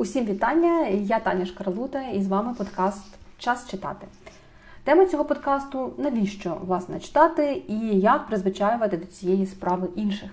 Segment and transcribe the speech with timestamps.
[0.00, 0.86] Усім вітання!
[0.88, 3.04] Я Таня Шкарлута і з вами подкаст
[3.38, 4.06] Час читати.
[4.84, 10.30] Тема цього подкасту навіщо власне читати і як призвичаювати до цієї справи інших.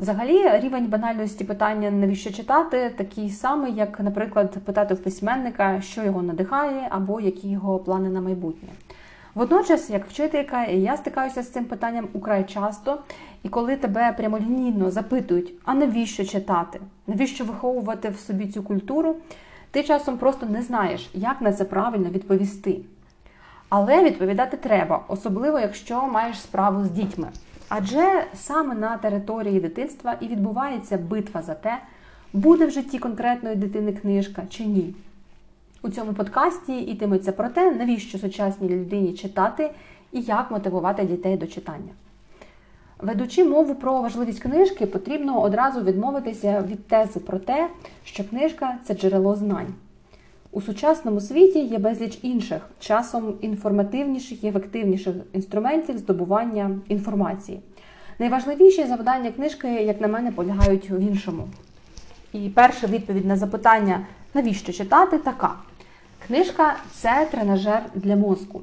[0.00, 6.22] Взагалі, рівень банальності питання, навіщо читати, такий самий, як, наприклад, питати в письменника, що його
[6.22, 8.68] надихає, або які його плани на майбутнє.
[9.36, 12.98] Водночас, як вчителька, я стикаюся з цим питанням украй часто,
[13.42, 19.16] і коли тебе прямолінійно запитують, а навіщо читати, навіщо виховувати в собі цю культуру,
[19.70, 22.80] ти часом просто не знаєш, як на це правильно відповісти.
[23.68, 27.28] Але відповідати треба, особливо якщо маєш справу з дітьми.
[27.68, 31.78] Адже саме на території дитинства і відбувається битва за те,
[32.32, 34.94] буде в житті конкретної дитини книжка чи ні.
[35.86, 39.70] У цьому подкасті йтиметься про те, навіщо сучасній людині читати
[40.12, 41.92] і як мотивувати дітей до читання.
[42.98, 47.68] Ведучи мову про важливість книжки, потрібно одразу відмовитися від тези про те,
[48.04, 49.74] що книжка це джерело знань.
[50.52, 57.60] У сучасному світі є безліч інших, часом інформативніших і ефективніших інструментів здобування інформації.
[58.18, 61.48] Найважливіші завдання книжки, як на мене, полягають в іншому.
[62.32, 65.54] І перша відповідь на запитання, навіщо читати, така:
[66.26, 68.60] книжка це тренажер для мозку.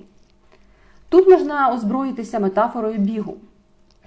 [1.09, 3.37] Тут можна озброїтися метафорою бігу.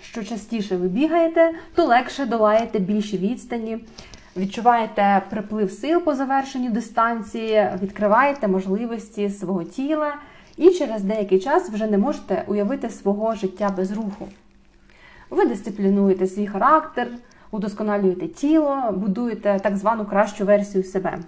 [0.02, 3.78] Що частіше ви бігаєте, то легше долаєте більші відстані,
[4.36, 10.14] відчуваєте приплив сил по завершенню дистанції, відкриваєте можливості свого тіла
[10.56, 14.28] і через деякий час вже не можете уявити свого життя без руху.
[15.30, 17.08] Ви дисциплінуєте свій характер,
[17.50, 21.18] удосконалюєте тіло, будуєте так звану кращу версію себе.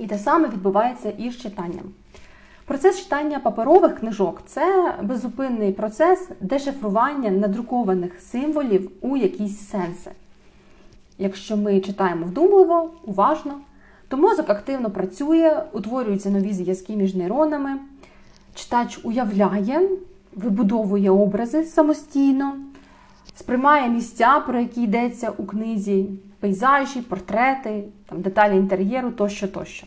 [0.00, 1.84] І те саме відбувається і з читанням.
[2.64, 10.10] Процес читання паперових книжок це безупинний процес дешифрування надрукованих символів у якісь сенси.
[11.18, 13.54] Якщо ми читаємо вдумливо, уважно,
[14.08, 17.70] то мозок активно працює, утворюються нові зв'язки між нейронами,
[18.54, 19.88] читач уявляє,
[20.34, 22.56] вибудовує образи самостійно,
[23.40, 29.86] сприймає місця, про які йдеться у книзі, пейзажі, портрети, там, деталі інтер'єру тощо тощо.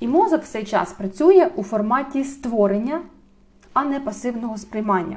[0.00, 3.00] І мозок в цей час працює у форматі створення,
[3.72, 5.16] а не пасивного сприймання.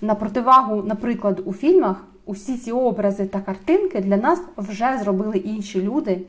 [0.00, 5.82] На противагу, наприклад, у фільмах усі ці образи та картинки для нас вже зробили інші
[5.82, 6.20] люди,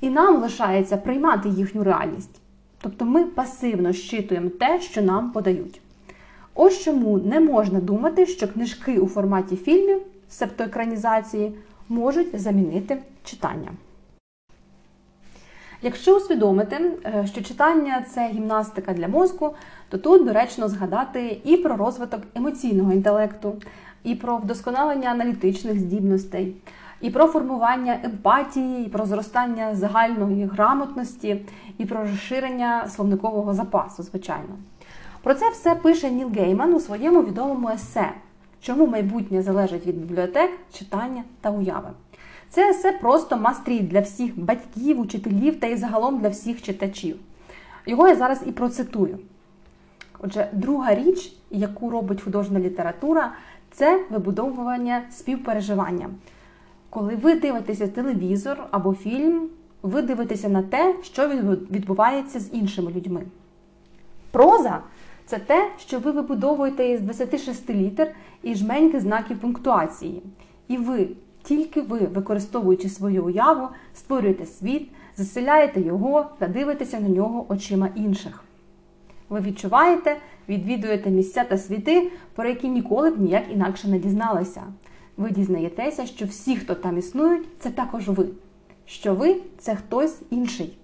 [0.00, 2.40] і нам лишається приймати їхню реальність.
[2.80, 5.80] Тобто ми пасивно щитуємо те, що нам подають.
[6.60, 11.52] Ось чому не можна думати, що книжки у форматі фільмів, себто екранізації,
[11.88, 13.68] можуть замінити читання.
[15.82, 19.54] Якщо усвідомити, е, що читання це гімнастика для мозку,
[19.88, 23.56] то тут доречно згадати і про розвиток емоційного інтелекту,
[24.04, 26.56] і про вдосконалення аналітичних здібностей,
[27.00, 31.46] і про формування емпатії, і про зростання загальної грамотності,
[31.78, 34.56] і про розширення словникового запасу, звичайно.
[35.28, 38.12] Про це все пише Ніл Гейман у своєму відомому есе,
[38.60, 41.88] чому майбутнє залежить від бібліотек, читання та уяви.
[42.50, 47.16] Це есе просто мастріт для всіх батьків, учителів та і загалом для всіх читачів.
[47.86, 49.18] Його я зараз і процитую.
[50.18, 53.32] Отже, друга річ, яку робить художня література,
[53.70, 56.10] це вибудовування співпереживання.
[56.90, 59.48] Коли ви дивитеся телевізор або фільм,
[59.82, 61.28] ви дивитеся на те, що
[61.70, 63.22] відбувається з іншими людьми.
[64.30, 64.80] Проза
[65.28, 70.22] це те, що ви вибудовуєте із 26 літер і жменьки знаків пунктуації.
[70.68, 71.08] І ви,
[71.42, 78.44] тільки ви, використовуючи свою уяву, створюєте світ, заселяєте його та дивитеся на нього очима інших.
[79.28, 80.16] Ви відчуваєте,
[80.48, 84.62] відвідуєте місця та світи, про які ніколи б ніяк інакше не дізналися.
[85.16, 88.26] Ви дізнаєтеся, що всі, хто там існують, це також ви.
[88.86, 90.76] Що ви це хтось інший.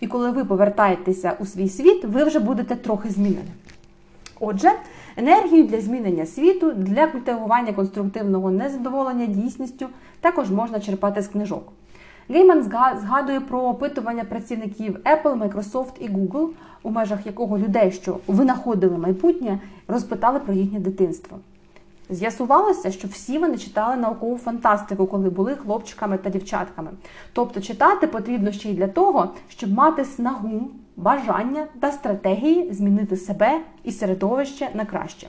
[0.00, 3.50] І коли ви повертаєтеся у свій світ, ви вже будете трохи змінені.
[4.46, 4.72] Отже,
[5.16, 9.86] енергію для змінення світу, для культивування конструктивного незадоволення дійсністю
[10.20, 11.72] також можна черпати з книжок.
[12.28, 12.62] Гейман
[13.00, 16.48] згадує про опитування працівників Apple, Microsoft і Google,
[16.82, 19.58] у межах якого людей, що винаходили майбутнє,
[19.88, 21.38] розпитали про їхнє дитинство.
[22.10, 26.90] З'ясувалося, що всі вони читали наукову фантастику, коли були хлопчиками та дівчатками.
[27.32, 33.60] Тобто читати потрібно ще й для того, щоб мати снагу, бажання та стратегії змінити себе
[33.84, 35.28] і середовище на краще.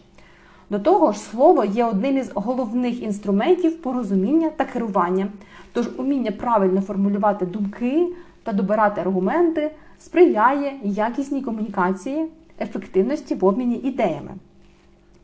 [0.70, 5.28] До того ж, слово є одним із головних інструментів порозуміння та керування,
[5.74, 8.08] тож уміння правильно формулювати думки
[8.44, 12.26] та добирати аргументи сприяє якісній комунікації,
[12.60, 14.32] ефективності в обміні ідеями.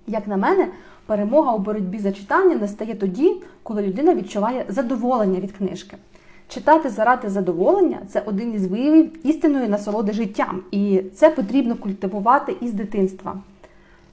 [0.07, 0.67] Як на мене,
[1.05, 5.97] перемога у боротьбі за читання настає тоді, коли людина відчуває задоволення від книжки.
[6.53, 12.73] Читати заради задоволення це один із виявів істинної насолоди життям, і це потрібно культивувати із
[12.73, 13.37] дитинства.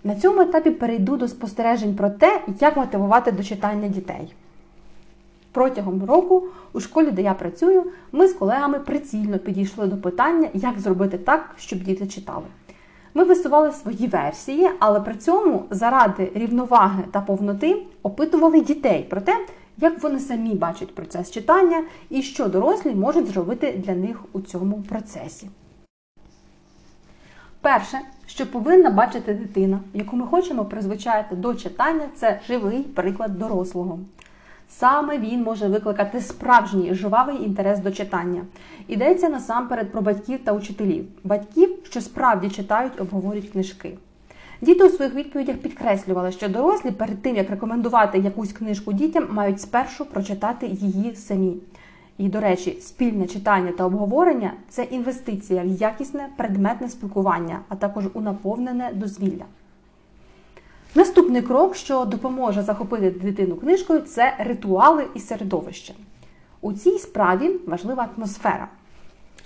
[0.04, 4.34] На цьому етапі перейду до спостережень про те, як мотивувати до читання дітей.
[5.52, 10.80] Протягом року у школі, де я працюю, ми з колегами прицільно підійшли до питання, як
[10.80, 12.44] зробити так, щоб діти читали.
[13.14, 19.36] Ми висували свої версії, але при цьому заради рівноваги та повноти опитували дітей про те,
[19.78, 24.82] як вони самі бачать процес читання і що дорослі можуть зробити для них у цьому
[24.82, 25.48] процесі.
[27.60, 33.98] Перше, що повинна бачити дитина, яку ми хочемо призвичаїти до читання, це живий приклад дорослого.
[34.68, 38.44] Саме він може викликати справжній жвавий інтерес до читання.
[38.88, 43.98] Йдеться насамперед про батьків та учителів, батьків, що справді читають, обговорюють книжки.
[44.60, 49.60] Діти у своїх відповідях підкреслювали, що дорослі перед тим, як рекомендувати якусь книжку дітям, мають
[49.60, 51.56] спершу прочитати її самі.
[52.18, 58.04] І, до речі, спільне читання та обговорення це інвестиція в якісне предметне спілкування, а також
[58.14, 59.44] у наповнене дозвілля.
[60.94, 65.94] Наступний крок, що допоможе захопити дитину книжкою, це ритуали і середовище.
[66.60, 68.68] У цій справі важлива атмосфера.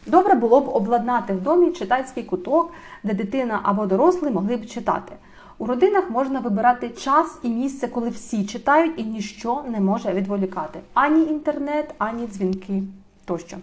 [0.07, 2.73] Добре було б обладнати в домі читацький куток,
[3.03, 5.13] де дитина або дорослий могли б читати.
[5.59, 10.81] У родинах можна вибирати час і місце, коли всі читають і ніщо не може відволікати
[10.95, 12.83] ані інтернет, ані дзвінки
[13.25, 13.57] тощо.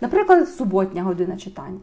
[0.00, 1.78] Наприклад, суботня година читання.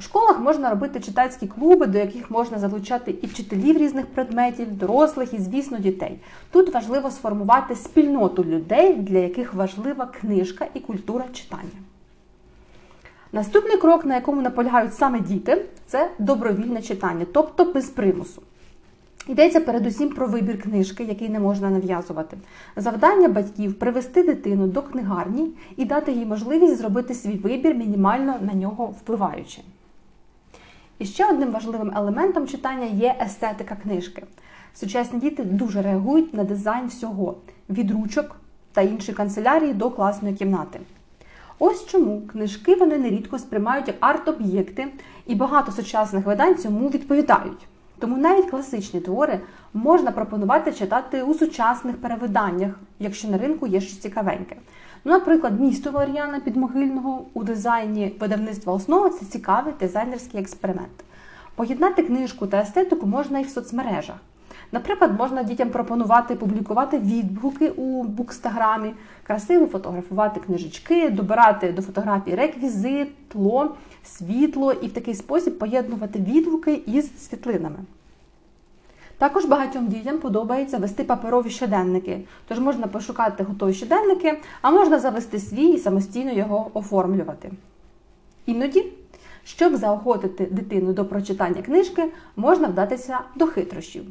[0.00, 5.34] У школах можна робити читацькі клуби, до яких можна залучати і вчителів різних предметів, дорослих
[5.34, 6.20] і, звісно, дітей.
[6.50, 11.85] Тут важливо сформувати спільноту людей, для яких важлива книжка і культура читання.
[13.32, 18.42] Наступний крок, на якому наполягають саме діти, це добровільне читання, тобто без примусу.
[19.28, 22.36] Йдеться передусім про вибір книжки, який не можна нав'язувати.
[22.76, 28.52] Завдання батьків привести дитину до книгарні і дати їй можливість зробити свій вибір, мінімально на
[28.52, 29.60] нього впливаючи.
[30.98, 34.22] І ще одним важливим елементом читання є естетика книжки.
[34.74, 37.34] Сучасні діти дуже реагують на дизайн всього
[37.70, 38.36] від ручок
[38.72, 40.80] та іншої канцелярії до класної кімнати.
[41.58, 44.86] Ось чому книжки вони нерідко сприймають як арт-об'єкти,
[45.26, 47.66] і багато сучасних видань цьому відповідають.
[47.98, 49.40] Тому навіть класичні твори
[49.74, 54.56] можна пропонувати читати у сучасних перевиданнях, якщо на ринку є щось цікавеньке.
[55.04, 61.04] Ну, Наприклад, місто Валеріана Підмогильного у дизайні видавництва основа це цікавий дизайнерський експеримент.
[61.54, 64.16] Поєднати книжку та естетику можна і в соцмережах.
[64.72, 73.28] Наприклад, можна дітям пропонувати публікувати відгуки у букстаграмі, красиво фотографувати книжечки, добирати до фотографій реквізит,
[73.28, 73.74] тло,
[74.04, 77.78] світло і в такий спосіб поєднувати відгуки із світлинами.
[79.18, 85.38] Також багатьом дітям подобається вести паперові щоденники, тож можна пошукати готові щоденники, а можна завести
[85.38, 87.50] свій і самостійно його оформлювати.
[88.46, 88.92] Іноді,
[89.44, 94.04] щоб заохотити дитину до прочитання книжки, можна вдатися до хитрощів.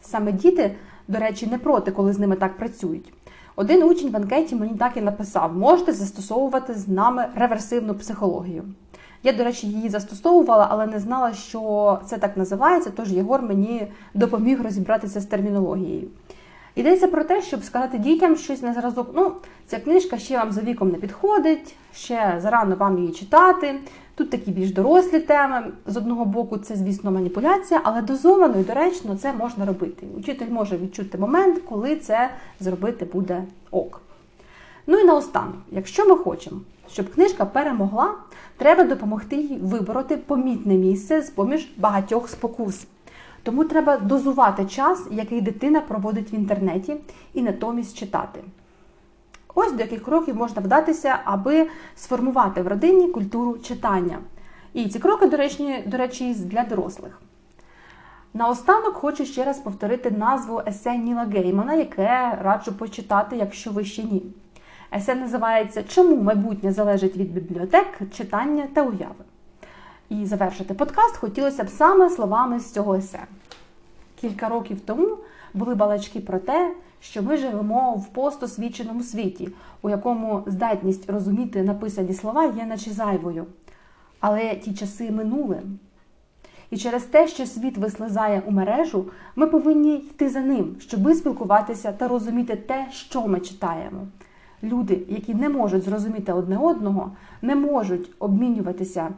[0.00, 0.74] Саме діти,
[1.08, 3.12] до речі, не проти, коли з ними так працюють.
[3.56, 8.64] Один учень в анкеті мені так і написав: можете застосовувати з нами реверсивну психологію.
[9.22, 13.86] Я, до речі, її застосовувала, але не знала, що це так називається, тож Єгор мені
[14.14, 16.08] допоміг розібратися з термінологією.
[16.78, 19.10] Йдеться про те, щоб сказати дітям щось на зразок.
[19.14, 19.32] Ну,
[19.66, 23.74] ця книжка ще вам за віком не підходить, ще зарано вам її читати.
[24.14, 25.72] Тут такі більш дорослі теми.
[25.86, 30.06] З одного боку, це, звісно, маніпуляція, але дозовано і доречно це можна робити.
[30.18, 32.30] Учитель може відчути момент, коли це
[32.60, 34.00] зробити буде ок.
[34.86, 36.60] Ну і наостанок, якщо ми хочемо,
[36.92, 38.14] щоб книжка перемогла,
[38.56, 42.86] треба допомогти їй вибороти помітне місце з поміж багатьох спокус.
[43.42, 46.96] Тому треба дозувати час, який дитина проводить в інтернеті,
[47.34, 48.40] і натомість читати.
[49.54, 54.18] Ось до яких кроків можна вдатися, аби сформувати в родині культуру читання.
[54.72, 57.20] І ці кроки, до речі, до речі, для дорослих.
[58.34, 64.02] Наостанок хочу ще раз повторити назву есе Ніла Геймана, яке раджу почитати, якщо ви ще
[64.02, 64.22] ні.
[64.94, 69.24] Есе називається Чому майбутнє залежить від бібліотек, читання та уяви.
[70.10, 73.20] І завершити подкаст хотілося б саме словами з цього есе.
[74.20, 75.16] Кілька років тому
[75.54, 79.48] були балачки про те, що ми живемо в постосвідченому світі,
[79.82, 83.46] у якому здатність розуміти написані слова є наче зайвою.
[84.20, 85.62] Але ті часи минули.
[86.70, 89.04] І через те, що світ вислизає у мережу,
[89.36, 94.06] ми повинні йти за ним, щоби спілкуватися та розуміти те, що ми читаємо.
[94.62, 97.12] Люди, які не можуть зрозуміти одне одного,
[97.42, 99.08] не можуть обмінюватися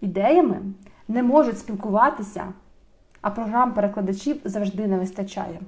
[0.00, 0.60] ідеями,
[1.08, 2.44] не можуть спілкуватися,
[3.20, 5.60] а програм перекладачів завжди не вистачає.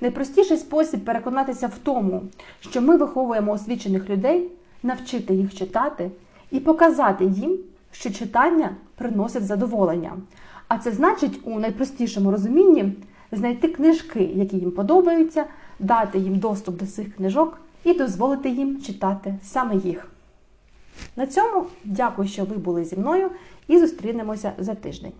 [0.00, 2.22] Найпростіший спосіб переконатися в тому,
[2.60, 4.50] що ми виховуємо освічених людей,
[4.82, 6.10] навчити їх читати
[6.50, 7.58] і показати їм,
[7.92, 10.12] що читання приносить задоволення.
[10.68, 12.92] А це значить, у найпростішому розумінні
[13.32, 15.44] знайти книжки, які їм подобаються,
[15.78, 20.08] дати їм доступ до цих книжок і дозволити їм читати саме їх.
[21.16, 23.30] На цьому дякую, що ви були зі мною,
[23.68, 25.12] і зустрінемося за тиждень.